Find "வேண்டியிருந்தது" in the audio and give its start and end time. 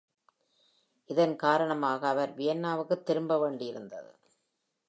3.39-4.11